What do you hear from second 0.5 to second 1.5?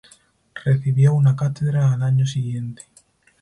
Recibió una